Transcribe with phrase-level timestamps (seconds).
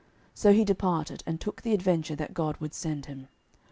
[0.33, 3.27] So he departed, and took the adventure that God would send him.